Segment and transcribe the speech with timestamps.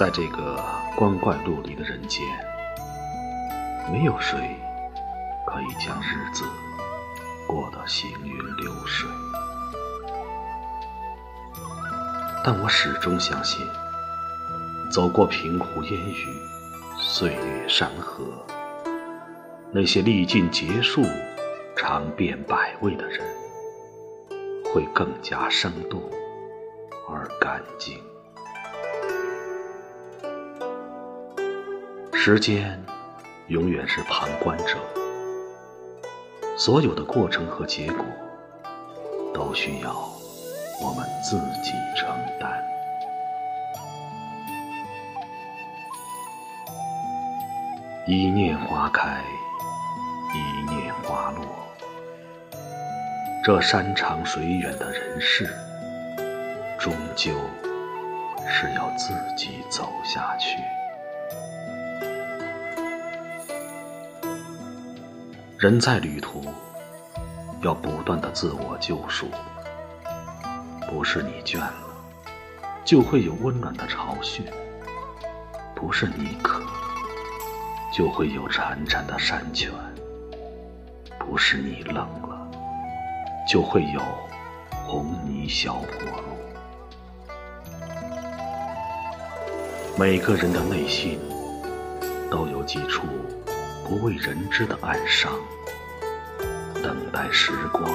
[0.00, 0.58] 在这个
[0.96, 2.26] 光怪陆离的人间，
[3.92, 4.56] 没有谁
[5.46, 6.42] 可以将日子
[7.46, 9.06] 过得行云流水。
[12.42, 13.60] 但我始终相信，
[14.90, 16.24] 走过平湖烟雨、
[16.98, 18.24] 岁月山河，
[19.70, 21.02] 那些历尽劫数、
[21.76, 23.20] 尝遍百味的人，
[24.72, 26.00] 会更加生动
[27.06, 28.02] 而干净。
[32.12, 32.78] 时间
[33.48, 34.76] 永远是旁观者，
[36.56, 38.04] 所有的过程和结果
[39.32, 39.92] 都需要。
[40.82, 42.62] 我们自己承担。
[48.06, 49.22] 一念花开，
[50.34, 51.44] 一念花落。
[53.44, 55.54] 这山长水远的人世，
[56.78, 57.32] 终究
[58.48, 60.58] 是要自己走下去。
[65.60, 66.42] 人在旅途，
[67.60, 69.26] 要不断的自我救赎。
[70.88, 71.74] 不是你倦了，
[72.82, 74.42] 就会有温暖的巢穴；
[75.74, 76.62] 不是你渴，
[77.92, 79.70] 就会有潺潺的山泉；
[81.18, 82.50] 不是你冷了，
[83.46, 84.00] 就会有
[84.86, 85.86] 红泥小火
[86.16, 86.22] 炉。
[89.98, 91.20] 每个人的内心
[92.30, 93.02] 都有几处
[93.90, 95.32] 不为人知的暗伤，
[96.80, 97.90] 等待时光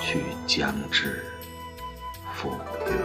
[0.00, 1.24] 去将之。
[2.34, 2.50] 复
[2.84, 2.96] 原。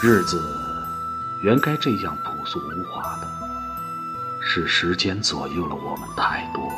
[0.00, 0.40] 日子
[1.42, 3.28] 原该这样朴素无华的，
[4.40, 6.70] 是时间左右了我们太多，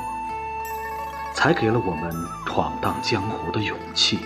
[1.34, 2.12] 才给了我们
[2.46, 4.18] 闯荡江湖的勇气，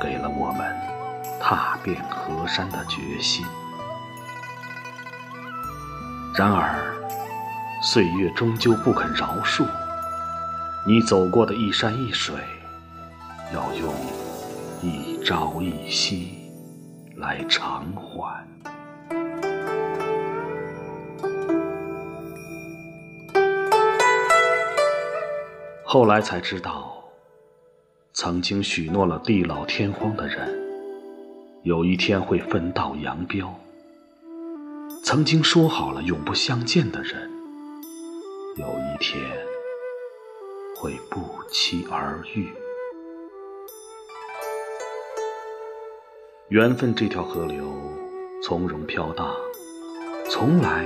[0.00, 0.74] 给了我们。
[1.38, 3.46] 踏遍河山的决心。
[6.34, 6.96] 然而，
[7.80, 9.64] 岁月终究不肯饶恕
[10.84, 12.34] 你走过的一山一水，
[13.54, 13.94] 要用
[14.82, 16.50] 一朝一夕
[17.16, 18.44] 来偿还。
[25.88, 27.04] 后来才知道，
[28.12, 30.66] 曾经许诺了地老天荒的人。
[31.62, 33.54] 有一天会分道扬镳，
[35.04, 37.30] 曾经说好了永不相见的人，
[38.56, 39.22] 有一天
[40.76, 41.20] 会不
[41.52, 42.48] 期而遇。
[46.48, 47.64] 缘分这条河流
[48.42, 49.36] 从容飘荡，
[50.28, 50.84] 从来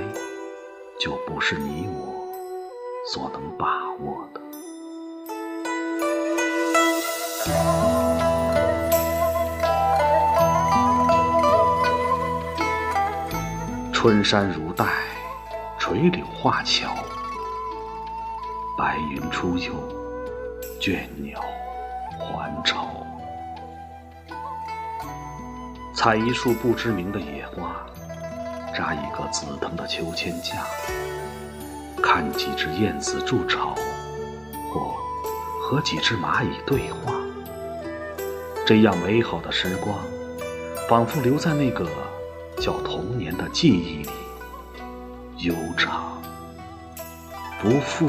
[0.99, 2.23] 就不是你我
[3.11, 4.40] 所能把握的。
[14.03, 14.87] 春山如黛，
[15.79, 16.89] 垂柳画桥，
[18.75, 19.73] 白云出岫，
[20.81, 21.39] 倦鸟
[22.19, 23.07] 还巢。
[25.95, 27.77] 采一束不知名的野花，
[28.75, 30.65] 扎一个紫藤的秋千架，
[32.03, 33.75] 看几只燕子筑巢，
[34.73, 34.95] 或
[35.61, 37.13] 和几只蚂蚁对话。
[38.65, 39.95] 这样美好的时光，
[40.89, 41.87] 仿佛留在那个。
[42.61, 44.11] 叫童年的记忆里，
[45.39, 46.21] 悠长，
[47.59, 48.07] 不复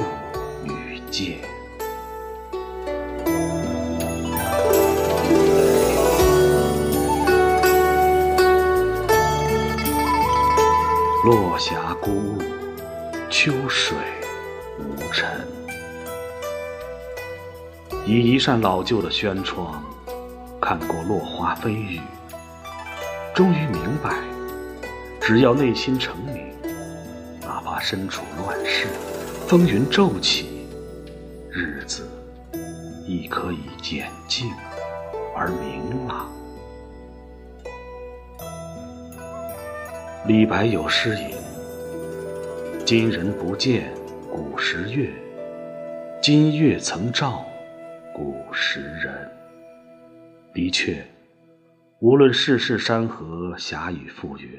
[0.65, 1.39] 遇见。
[11.23, 12.43] 落霞孤鹜，
[13.29, 13.97] 秋水
[14.77, 15.29] 无尘。
[18.05, 19.81] 以一扇老旧的轩窗，
[20.59, 22.01] 看过落花飞雨，
[23.33, 24.30] 终于明白。
[25.21, 26.51] 只要内心澄明，
[27.41, 28.87] 哪怕身处乱世，
[29.47, 30.67] 风云骤起，
[31.51, 32.09] 日子
[33.05, 34.51] 亦可以简静
[35.35, 36.27] 而明朗。
[40.25, 41.29] 李白有诗吟
[42.83, 43.93] ：“今人不见
[44.27, 45.07] 古时月，
[46.19, 47.45] 今月曾照
[48.11, 49.31] 古时人。”
[50.51, 51.05] 的确，
[51.99, 54.49] 无论世事山河、霞雨浮云。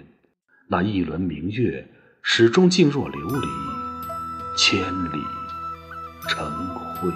[0.72, 1.86] 那一轮明月，
[2.22, 3.46] 始终静若琉璃，
[4.56, 4.80] 千
[5.12, 5.22] 里
[6.26, 6.50] 成
[6.94, 7.12] 灰。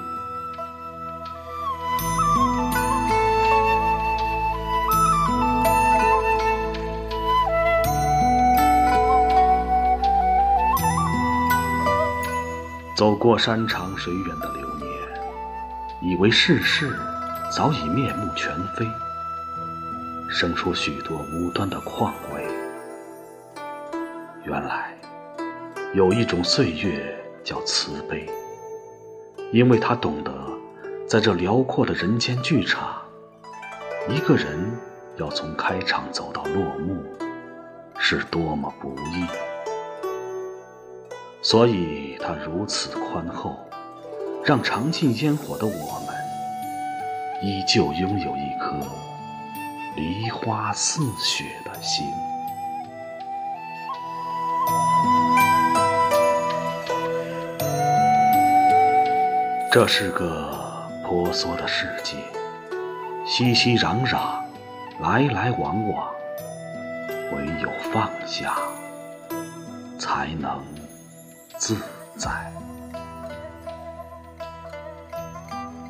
[12.95, 14.87] 走过山长水远的流年，
[16.03, 16.95] 以为世事
[17.51, 18.87] 早已面目全非，
[20.29, 22.66] 生出许多无端的况味。
[24.47, 24.95] 原来，
[25.93, 28.31] 有一种岁月叫慈悲，
[29.53, 30.33] 因为他懂得，
[31.05, 33.03] 在这辽阔的人间剧场，
[34.09, 34.73] 一个人
[35.17, 37.03] 要从开场走到落幕，
[37.99, 39.27] 是多么不易。
[41.43, 43.57] 所以，他如此宽厚，
[44.45, 46.15] 让尝尽烟火的我们，
[47.43, 48.77] 依旧拥有一颗
[49.97, 52.07] 梨花似雪的心。
[59.77, 62.17] 这是个婆娑的世界，
[63.27, 64.43] 熙熙攘攘，
[65.01, 66.11] 来来往往，
[67.35, 68.57] 唯有放下，
[69.99, 70.65] 才能。
[71.59, 71.77] 自
[72.17, 72.31] 在。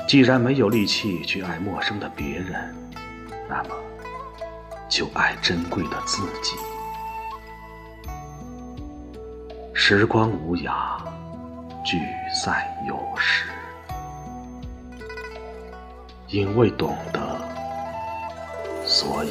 [0.08, 2.74] 既然没有力气去爱陌生的别人，
[3.48, 3.70] 那么
[4.88, 6.56] 就爱珍贵的自己。
[9.72, 10.98] 时光无涯，
[11.84, 12.00] 聚
[12.34, 13.44] 散有时。
[16.28, 17.20] 因为懂得，
[18.84, 19.31] 所以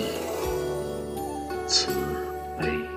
[1.67, 1.91] 慈
[2.57, 2.94] 悲。